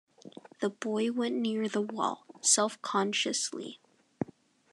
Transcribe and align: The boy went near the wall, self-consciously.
The 0.61 0.71
boy 0.71 1.11
went 1.11 1.35
near 1.35 1.67
the 1.69 1.83
wall, 1.83 2.25
self-consciously. 2.41 3.79